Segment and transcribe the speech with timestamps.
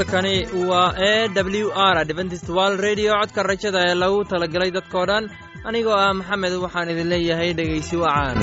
[0.00, 5.24] halkani waa e w r adventist wal redio codka rajada ee lagu talagalay dadkoo dhan
[5.68, 8.38] anigoo ah maxamed waxaan idin leeyahay dhegaysi wacaan.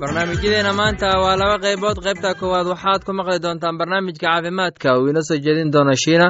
[0.00, 1.98] Barnaamijyadeena maanta waa laba qaybood.
[2.06, 4.88] Qaybta koowaad waxaad ku maqli doontaan barnaamijka caafimaadka.
[4.98, 6.26] Uu inoo soo jeedin doono shiina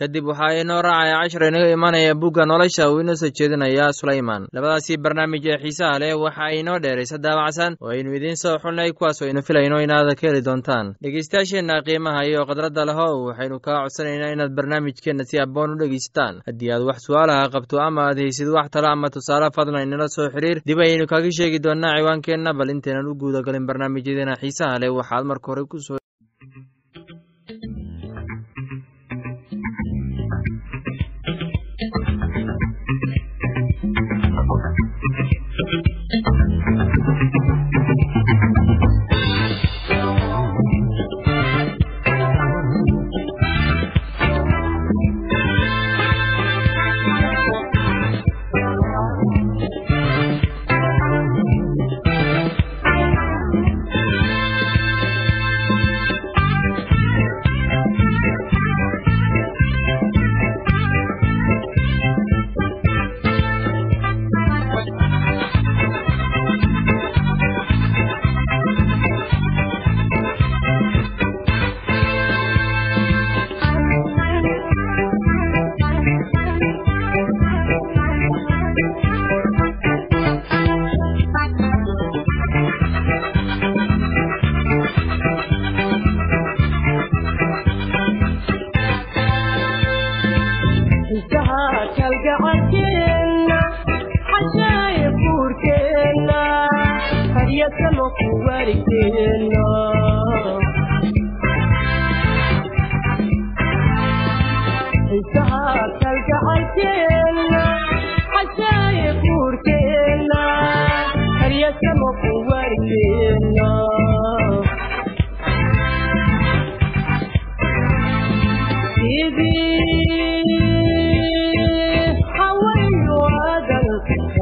[0.00, 4.96] kadib waxaa inoo raacaya cashar inaga imanaya bugga nolosha uu inoo soo jeedinaya sulayman labadaasi
[5.04, 9.22] barnaamij ee xiisaha leh waxa ay inoo dheeraysa daabacsan oo aynu idiin soo xulnay kuwaas
[9.22, 10.86] oo aynu filayno inaad ka heli doontaan.
[11.02, 16.70] Dhegeystayaasheenna qiimaha iyo khadradda leho waxaynu kaa codsanaynaa inaad barnaamijkeenna si aboon u dhegeysataan haddii
[16.76, 20.58] aad wax su'aalaha qabto ama aad haysid wax talo ama tusaale fadlan inala soo xiriir
[20.68, 22.52] dib ayaynu kaga sheegi doonnaa ciwaankeenna.
[22.58, 25.98] Bal intaynan u guudagalin barnaamijyadeena xiisaha leh waxaad marka hore ku soo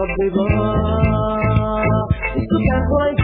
[0.04, 1.84] الضباع
[2.36, 3.23] السكان قريش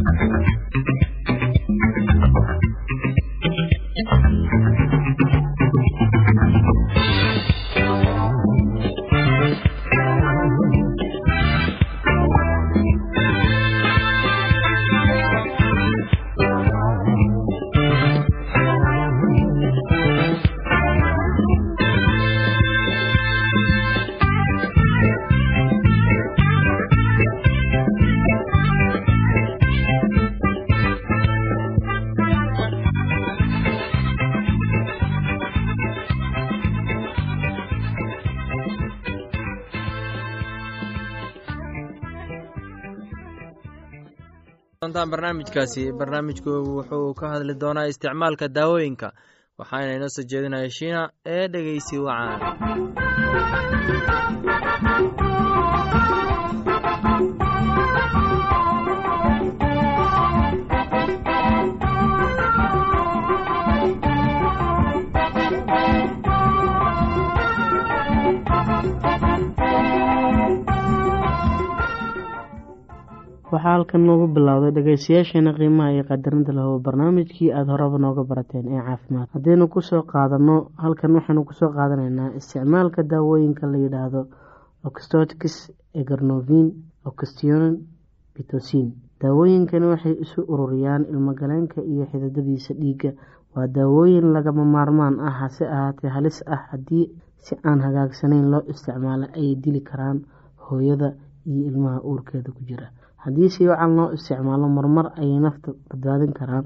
[44.89, 45.91] barnaamijkaasi.
[45.97, 49.07] Barnaamijku wuxuu ka hadli doonaa isticmaalka daawooyinka
[49.59, 51.01] waxaana inoo soo jeedinaya shiina
[51.35, 52.39] ee dhegeysi wacaan
[73.51, 78.81] waxaa halkan noogu bilowday dhegeystayaasheena qiimaha iyo qadarinta lahow barnaamijkii aada horeba nooga barateen ee
[78.87, 79.27] caafimaad.
[79.35, 84.21] Haddaynu ku soo qaadano halkan waxaynu ku soo qaadanaynaa isticmaalka daawooyinka la yidhaahdo
[84.87, 85.55] oxtoticus
[86.01, 86.67] egarnovin
[87.09, 87.63] oxtion
[88.35, 88.87] bitosin
[89.21, 93.11] daawooyinkani waxay isu ururiyaan ilmogaleenka iyo xididadiisa dhiigga.
[93.55, 97.05] Waa daawooyin lagama maarmaan ah hase ahaatee halis ah haddii
[97.45, 100.17] si aan hagaagsanayn loo isticmaalo ayay dili karaan
[100.69, 101.09] hooyada
[101.45, 102.87] iyo ilmaha uurkeeda ku jira
[103.23, 106.65] haddii si wacan loo isticmaalo marmar ayay nafta badbaadin karaan.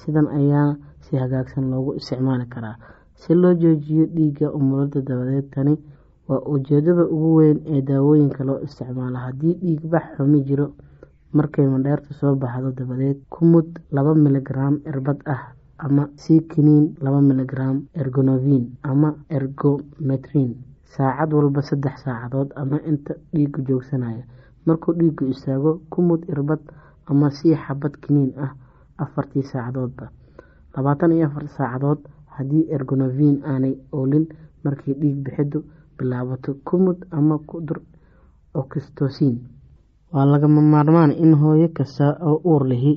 [0.00, 2.76] Sidan ayaa si hagaagsan loogu isticmaali karaa.
[3.14, 5.74] Si loo joojiyo dhiigga umulada dabadeed tani
[6.28, 9.18] waa ujeedada ugu weyn ee daawooyinka loo isticmaalo.
[9.26, 10.66] Haddii dhiigbax xumi jiro
[11.32, 15.42] markay mandheerta soo baxdo dabadeed ku mud laba miligram irbad ah
[15.78, 16.08] ama
[16.50, 20.54] kiniin laba miligram ergonovin ama ergometrin
[20.94, 24.22] saacad walba saddex saacadood ama inta dhiigu joogsanayo
[24.66, 26.60] markuu dhiigu istaago kumud irbad
[27.10, 28.52] ama sii xabad kiniin ah
[29.04, 30.06] afartii saacadoodba
[30.76, 32.00] labaatan iyo afar saacadood
[32.36, 34.26] haddii ergonovin aanay oolin
[34.64, 35.58] markay dhiig bixidu
[35.98, 37.78] bilaabato kumud ama kudur
[38.54, 39.36] okistosin
[40.12, 42.92] waa lagama maarmaan in hooyo kasta oo uur lihi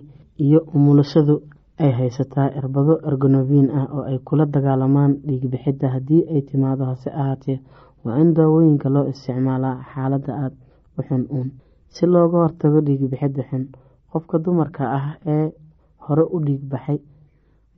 [0.46, 1.36] iyo umulisadu
[1.84, 7.60] ay haysataa irbado ergonovin ah oo ay kula dagaalamaan dhiigbixidda haddii ay timaado hase ahaatee.
[8.06, 10.56] Waa in daawooyinka loo isticmaalaa xaaladda aada
[11.08, 11.50] xun uun.
[11.94, 13.64] Si looga hortago dhiigbixidda xun
[14.12, 15.52] qofka dumarka ah ee
[16.06, 17.00] hore u dhiigbaxay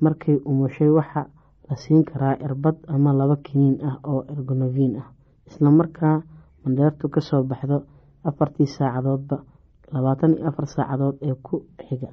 [0.01, 1.27] markay umushay waxaa
[1.69, 5.07] la siin karaa irbad ama laba kiniin ah oo ergonovin ah
[5.48, 6.18] isla markaa
[6.63, 7.77] mandheertu ka soo baxdo
[8.24, 9.38] afartii saacadoodba
[9.94, 11.56] labaatan iyo afar saacadood ee ku
[11.88, 12.10] xiga.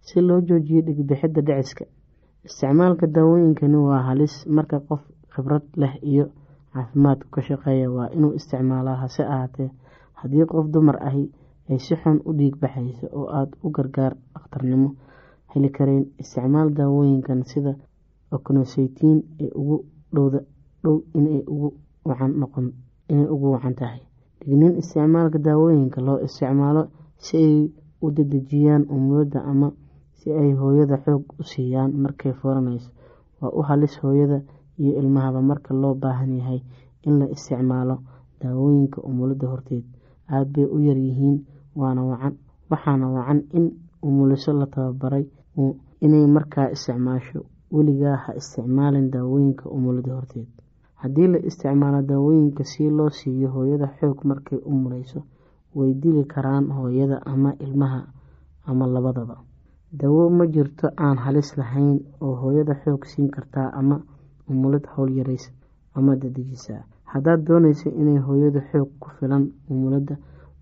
[0.00, 1.84] Si loo joojiyo dhigbixidda dhiciska
[2.46, 5.00] isticmaalka daawooyinkani waa halis marka qof
[5.32, 6.24] khibrad leh iyo
[6.72, 7.90] caafimaadku ka shaqeeya.
[7.96, 9.70] Waa inuu isticmaalaa hase ahaatee
[10.20, 11.24] haddii qof dumar ahi
[11.70, 14.88] ay si xun u dhiig baxayso oo aada u gargaar dhakhtarnimo
[15.52, 17.72] heli karayn isticmaal daawooyinkan sida
[18.36, 19.76] oknoseytiin ee ugu
[20.14, 20.40] dhowda
[20.82, 21.42] dhow inay
[23.34, 24.00] ugu wacan tahay.
[24.40, 26.82] Digniin isticmaalka daawooyinka loo isticmaalo
[27.16, 27.70] si ay
[28.04, 29.68] u dedejiyaan umulada ama
[30.18, 32.90] si ay hooyada xoog u siiyaan markay furanayso
[33.40, 34.38] waa u halis hooyada
[34.78, 36.60] iyo ilmahaba marka loo baahan yahay
[37.06, 37.96] in la isticmaalo
[38.40, 39.84] daawooyinka umulada horteed
[40.28, 41.36] aada bay u yaryihiin
[41.76, 43.64] waxaana wacan in
[44.02, 45.24] umuliso la tababaray
[46.00, 47.40] inay markaa isticmaasho.
[47.72, 50.48] Weligaa ha isticmaalin daawooyinka umulada horteed.
[50.94, 55.22] Haddii la isticmaalo daawooyinka si loo siiyo hooyada xoog markay umuleyso
[55.74, 58.06] way dili karaan hooyada ama ilmaha
[58.66, 59.36] ama labadaba.
[59.92, 64.00] Dawo ma jirto aan halis lahayn oo hooyada xoog siin kartaa ama
[64.48, 65.50] umulad howlyareysa
[65.94, 70.14] ama dadejisa haddaad dooneyso inay hooyadu xoog ku filan umulada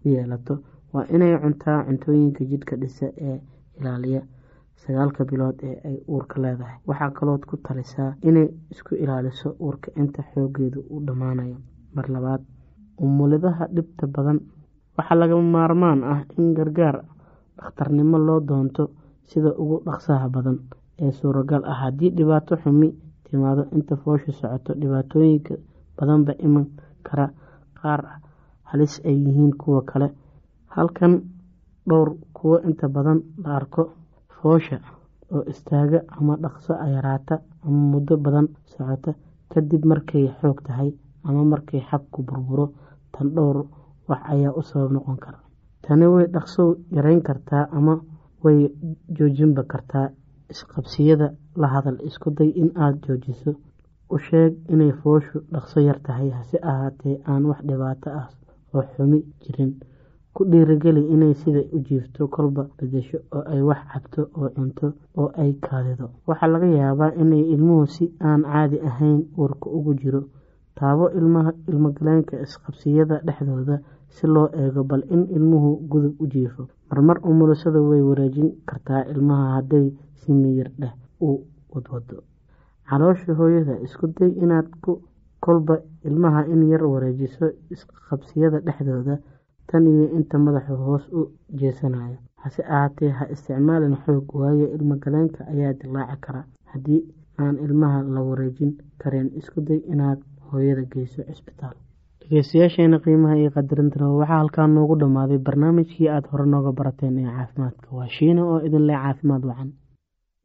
[0.04, 0.54] u yeelato
[0.92, 3.38] waa inay cuntaa cuntooyinka jidhka dhisa ee
[3.80, 4.22] ilaaliya
[4.82, 6.76] sagaalka bilood ee ay uurka leedahay.
[6.88, 11.56] Waxaa kalood ku talisaa inay isku ilaaliso uurka inta xoogeedu u dhammaanayo.
[11.94, 12.42] Mar labaad
[13.04, 14.38] umulidaha dhibta badan.
[14.98, 16.96] Waxaa lagama maarmaan ah in gargaar
[17.56, 18.90] dhakhtarnimo loo doonto
[19.30, 20.58] sida ugu dhaqsaha badan
[21.02, 21.76] ee suuragal ah.
[21.82, 22.88] Haddii dhibaato xumi
[23.24, 25.54] timaado inta foosha socoto dhibaatooyinka
[25.98, 26.66] badanba iman
[27.06, 27.26] kara
[27.80, 28.00] qaar
[28.70, 30.08] halis ay yihiin kuwa kale.
[30.74, 31.22] Halkan
[31.88, 33.82] dhowr kuwo inta badan la arko
[34.36, 34.78] foosha
[35.32, 39.14] oo istaaga ama dhaqso yaraata ama muddo badan socota
[39.52, 40.90] kadib markay xoog tahay
[41.24, 42.66] ama markay xabku burburo
[43.12, 43.66] tan dhowr
[44.08, 45.38] wax ayaa u sabab noqon kara.
[45.82, 47.94] Tani way dhaqso yareyn kartaa ama
[48.44, 48.58] way
[49.16, 50.08] joojinba kartaa.
[50.50, 53.50] Isqabsiyada la hadal isku day in aada joojiso
[54.14, 58.28] u sheeg inay fooshu dhaqso yar tahay hase ahaatee aan wax dhibaato ah
[58.74, 59.72] oo xumi jirin.
[60.34, 64.86] Ku dhiirigeli inay sida u jiifto kolba bedesho oo ay wax cabto oo cunto
[65.20, 70.22] oo ay kaadido waxaa laga yaabaa inay ilmuhu si aan caadi ahayn uurka ugu jiro.
[70.78, 71.04] Taabo
[71.68, 73.76] ilmogaleenka isqabsiyada dhexdooda
[74.14, 76.62] si loo eego bal in ilmuhu gudub u jiifo.
[76.90, 79.86] Marmar umulisada way wareejin kartaa ilmaha hadday
[80.20, 81.30] si miyir dheh u
[81.72, 82.16] wadwado
[82.90, 84.92] caloosha hooyada isku day inaad ku
[85.40, 85.74] kolba
[86.08, 89.18] ilmaha in yar wareejiso isqabsiyada dhexdooda.
[89.70, 91.20] Tan iyo inta madaxu hoos u
[91.60, 92.16] jeesanayo.
[92.42, 96.44] Hase ahaatee ha isticmaalin xoog waayo ilmagaleenka ayaa dilaaci kara.
[96.72, 97.00] Haddii
[97.38, 100.18] aan ilmaha la wareejin karin isku day inaad
[100.52, 101.74] hooyada geyso cisbitaal
[102.20, 105.38] dhegeystayaasheena qiimaha iyo qadarinta waxaa halkaa noogu dhammaaday.
[105.38, 107.86] Barnaamijkii aada hore nooga barateen ee caafimaadka.
[107.96, 109.72] Waa shiina oo idin leh caafimaad wacan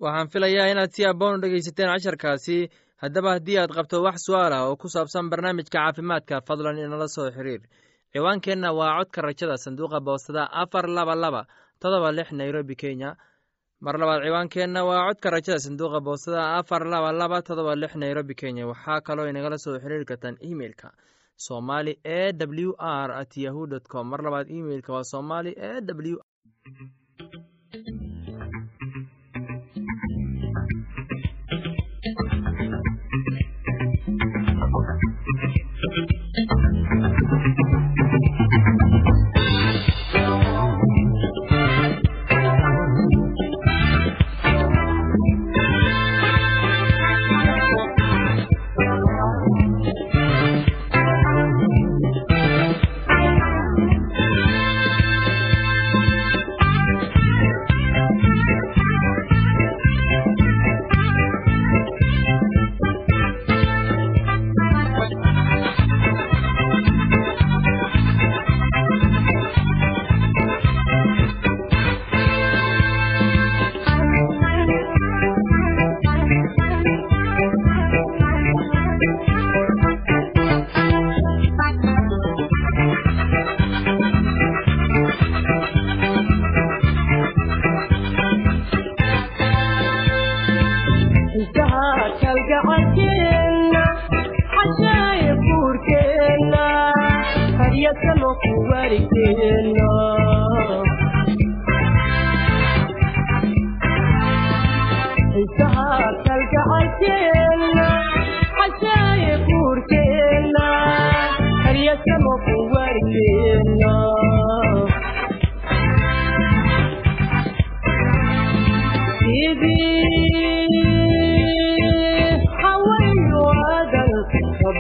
[0.04, 2.58] waxaan filayaa inaad si aboon u dhegaysateen casharkaasi.
[3.02, 7.30] Haddaba haddii aad qabto wax su'aal ah oo ku saabsan barnaamijka caafimaadka fadlan inala soo
[7.36, 7.62] xiriir.
[8.14, 11.42] Ciwaankeenna waa codka rajada sanduuqa boostada afar laba laba
[11.82, 13.10] todoba lix nairobi kenya.
[13.86, 18.68] Mar labaad ciwaankeenna waa codka rajada sanduuqa boostada afar laba laba todoba lix nairobi kenya.
[18.72, 20.88] Waxaa kaloo inagala soo xiriiri kartaan emeilka
[21.48, 22.22] somali e
[22.68, 24.06] w r at yahu dt com.
[24.12, 25.72] Mar labaad emeilka waa somali e
[26.14, 26.18] w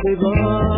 [0.05, 0.70] الحضار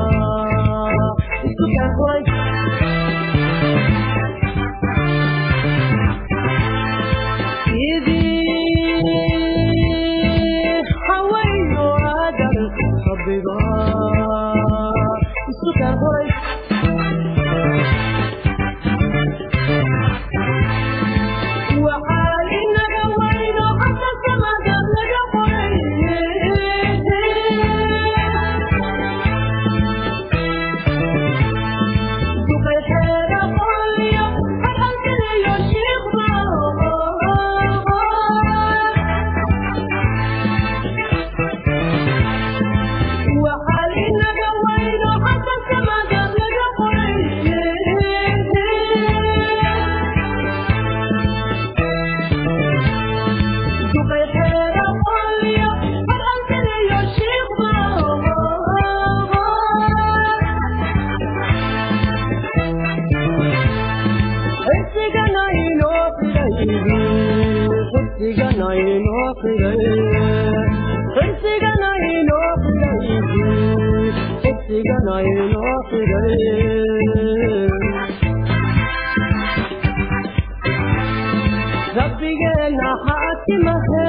[83.06, 84.08] xaakimahe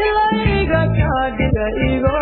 [0.00, 2.18] ilayga kaadhiga igo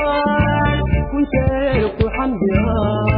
[1.11, 3.18] kunjeer ku xamdiyaay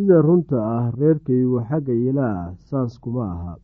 [0.00, 3.54] sida runta ah reerkaygu xagga ilaah saas kuma aha.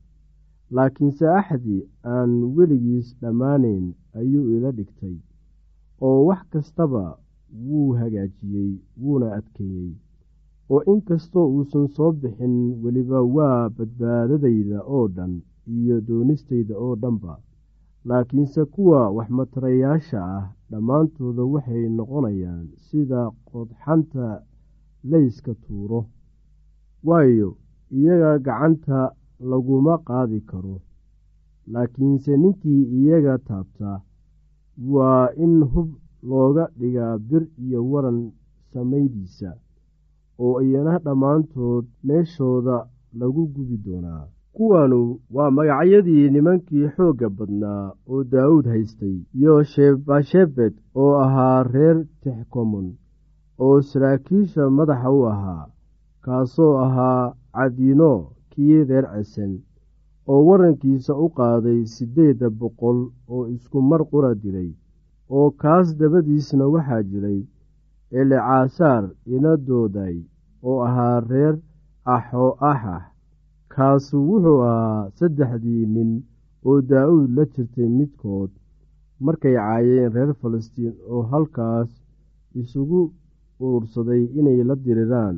[0.77, 3.85] Laakiinse axdi aan weligiis dhammaanayn
[4.20, 5.16] ayuu ila dhigtay
[6.07, 7.05] oo wax kastaba
[7.66, 9.92] wuu hagaajiyey wuuna adkeeyey.
[10.70, 15.40] Oo inkastoo uusan soo bixin weliba waa badbaadadayda oo dhan
[15.77, 17.35] iyo doonistayda oo dhanba.
[18.09, 24.42] Laakiinse kuwa waxmatarayaasha ah dhammaantooda waxay noqonayaan sida qodxanta
[25.11, 26.01] layska tuuro
[27.05, 27.57] waayo
[27.91, 30.81] iyaga gacanta laguma qaadi karo.
[31.73, 34.01] Laakiinse ninkii iyaga taabta
[34.93, 35.89] waa in hub
[36.23, 38.33] looga dhigaa bir iyo waran
[38.73, 39.51] samaydiisa
[40.39, 42.87] oo iyana dhammaantood meeshooda
[43.19, 44.27] lagu gubi doonaa.
[44.53, 52.89] Kuwanu waa magacyadii nimankii xoogga badnaa oo daawuud haystay iyo shebashebed oo ahaa reer texkomon
[53.59, 55.67] oo saraakiisha madaxa u ahaa
[56.27, 57.23] kaasoo ahaa
[57.57, 58.12] cadiino
[58.53, 59.53] kii reer cesen
[60.31, 62.99] oo warankiisa u qaaday siddeedda boqol
[63.35, 64.71] oo isku mar qura dilay
[65.37, 67.41] oo kaas dabadiisna waxaa jiray
[68.21, 70.17] elecaasaar inadooday
[70.69, 71.55] oo ahaa reer
[72.17, 73.03] axo axax
[73.75, 76.11] kaasu wuxuu ahaa saddexdii nin
[76.69, 78.51] oo daa'uud la jirtay midkood.
[79.25, 81.91] Markay caayeen reer falastiin oo halkaas
[82.61, 83.01] isugu
[83.65, 85.37] urursaday inay la diriraan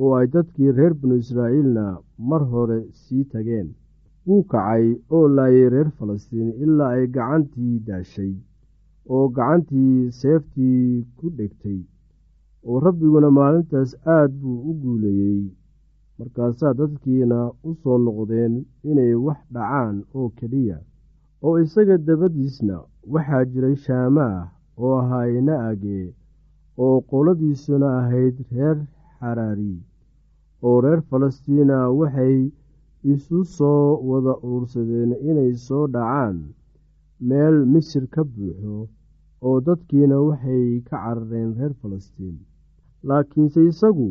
[0.00, 1.84] oo ay dadkii reer binu israa'iilna
[2.30, 3.68] mar hore sii tageen.
[4.26, 8.32] Wuu kacay oo laayay reer falastiin ilaa ay gacantii daashay
[9.14, 10.84] oo gacantii seeftii
[11.16, 11.80] ku dhegtay
[12.68, 15.42] oo rabbiguna maalintaas aad buu u guuleeyey
[16.18, 18.54] markaasaa dadkiina u soo noqdeen
[18.90, 20.78] inay wax dhacaan oo keliya
[21.46, 22.76] oo isaga dabadiisna
[23.12, 24.48] waxaa jiray shaamaah
[24.82, 26.00] oo ahaa ina-age
[26.84, 28.78] oo qoladiisuna ahayd reer
[29.22, 29.74] xaraari
[30.66, 32.36] oo reer falastiina waxay
[33.12, 36.36] isu soo wada urursadeen inay soo dhacaan
[37.28, 38.76] meel misir ka buuxo
[39.46, 42.36] oo dadkiina waxay ka carareen reer falastiin.
[43.08, 44.10] Laakiinse isagu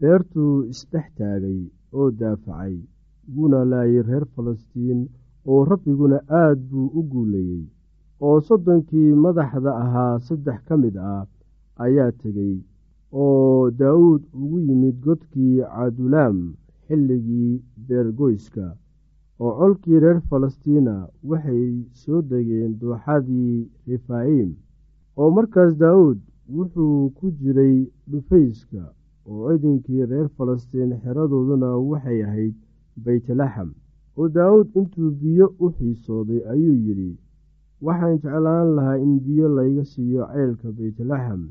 [0.00, 1.60] beertuu isdhex taagay
[1.98, 2.74] oo daafacay
[3.34, 5.00] wuuna laayay reer falastiin
[5.50, 7.64] oo rabbiguna aad buu u guuleeyey
[8.26, 11.24] oo soddonkii madaxda ahaa saddex ka mid ah
[11.84, 12.54] ayaa tegey
[13.12, 16.38] oo daawuud ugu yimid godkii cadulaam
[16.86, 18.66] xilligii beergoyska
[19.42, 20.94] oo colkii reer falastiina
[21.28, 21.64] waxay
[22.00, 24.50] soo degeen dooxadii refaayim
[25.20, 26.18] oo markaas daawuud
[26.56, 27.76] wuxuu ku jiray
[28.10, 28.82] dhufayska
[29.28, 32.54] oo ciidankii reer falastiin xeradooduna waxay ahayd
[33.04, 33.70] beytlaxam
[34.18, 37.12] oo daawuud intuu biyo u xiisooday ayuu yidhi
[37.86, 41.42] waxaan jeclaan lahaa in biyo layga siiyo ceylka beytlaxam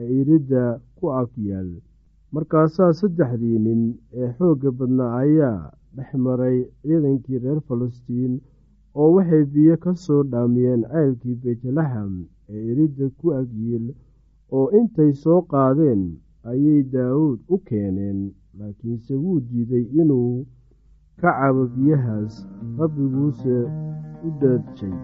[0.00, 0.62] ee iridda
[1.04, 1.70] ku ag yaal.
[2.34, 3.82] Markaasaa saddexdii nin
[4.20, 5.60] ee xoogga badnaa ayaa
[5.96, 8.34] dhex maray ciidankii reer falastiin
[9.00, 12.12] oo waxay biyo ka soo dhaamiyeen ceylkii beytlaxam
[12.52, 13.86] ee iridda ku agyiil
[14.56, 16.02] oo intay soo qaadeen
[16.50, 18.18] ayay daawuud u keeneen
[18.58, 20.34] laakiinse wuu diiday inuu
[21.20, 22.34] ka cabo biyahaas
[22.78, 23.56] rabbiguuse
[24.26, 24.94] u daajay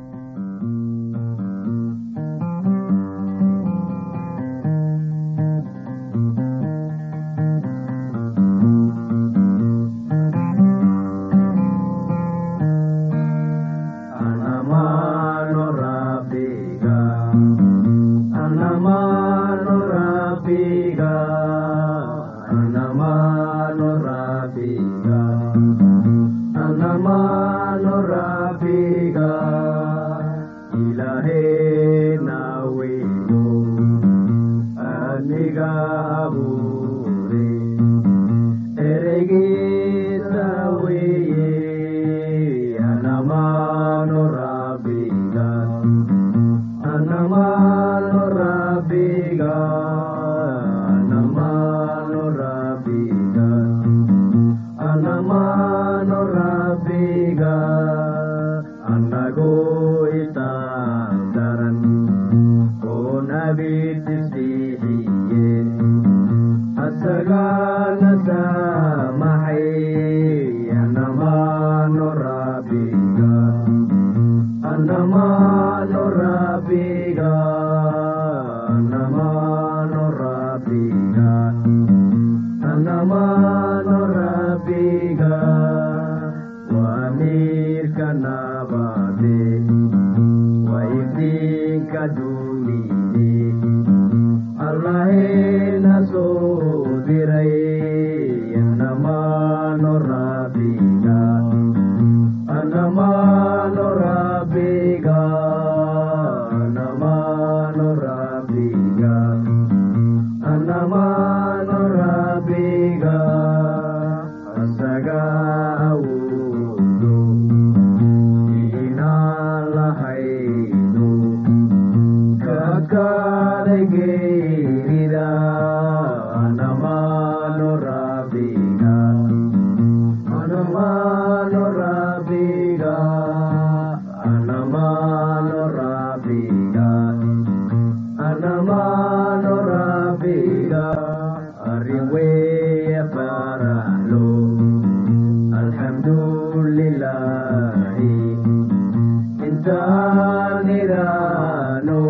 [150.20, 152.00] intaan iraano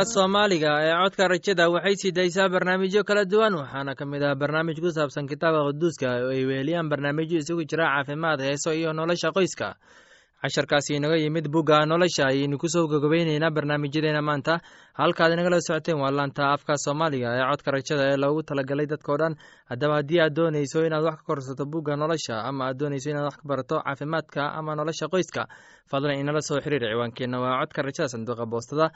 [0.00, 4.34] laanta soomaaliga ee codka rajada waxay sii daysaa barnaamijyo kala duwan waxaana ka mid ah
[4.34, 9.30] barnaamij ku saabsan kitaabka quduuska oo ay weheliyaan barnaamijyo isugu jira caafimaad heeso iyo nolosha
[9.32, 9.74] qoyska.
[10.40, 14.60] Casharkaasi inaga yimid bugga nolosha ayaynu ku soo gogobeyneynaa barnaamijyadeena maanta.
[14.96, 19.36] Halkaad inagala socoteen waa laanta afka soomaaliga ee codka rajada ee loogu talagalay dadkao dhan.
[19.68, 23.36] Haddaba haddii aad dooneyso inaad wax ka korsato bugga nolosha ama aad dooneyso inaad wax
[23.36, 25.44] ka barato caafimaadka ama nolosha qoyska
[25.90, 28.86] fadlan inala soo xiriir ciwaankeenna waa codka rajada sanduuqa boostada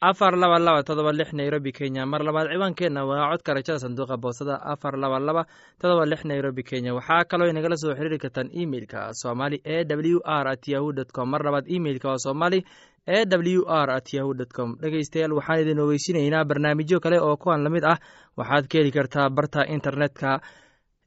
[0.00, 2.06] afar laba laba todoba lix nairobi kenya.
[2.06, 5.46] Mar labaad ciwaankeenna waa codka rajada sanduuqa boostada afar laba laba
[5.80, 6.94] todoba lix nairobi kenya.
[6.94, 11.42] Waxaa kaloo inagala soo xiriiri kartaan emeilka somali e w r at yahu dt mar
[11.44, 12.64] labaad emeilka waa somali
[13.06, 14.76] e w r at yahu dt com.
[14.80, 17.98] Dhegeystayaal waxaan idin ogeysinaynaa barnaamijyo kale oo kuwan la mid ah.
[18.36, 20.40] Waxaad ka heli kartaa barta internetka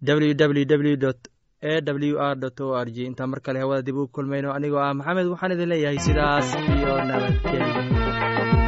[0.05, 1.09] www
[1.63, 2.97] e w r o r g.
[3.09, 4.53] Intaan mar kale hawada dib ugu kulmayno.
[4.53, 8.62] Anigoo ah maxamed waxaan idin leeyahay sidaas iyo nabadgelyo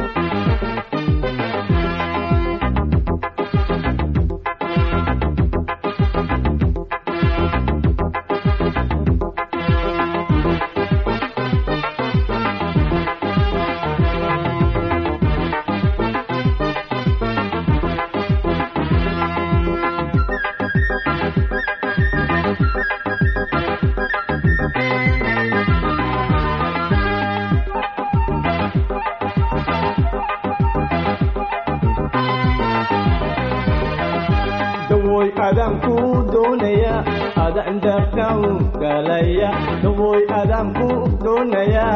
[35.46, 35.94] dawoy adaan ku
[36.32, 36.94] doonaya
[37.38, 38.40] adaan daartaan
[38.82, 39.50] galaya.
[39.82, 40.88] Dawoy adaan ku
[41.22, 41.86] doonaya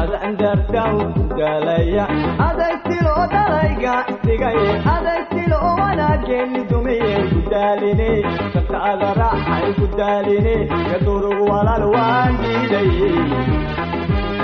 [0.00, 0.94] adaan daartaan
[1.34, 2.04] galaya.
[2.38, 4.58] Aday tilo dalayga dhigay
[4.94, 8.10] aday tilo wanaageeni dumiye gudaaline
[8.54, 10.56] kataada raaxay gudaaline
[10.90, 12.90] kadurugu walaal waan diiday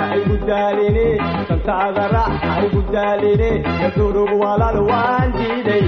[0.07, 1.07] ay gudaaline
[1.49, 3.49] kantaada raax ay gudaaline
[3.81, 5.87] kadurugu walaal waan diiday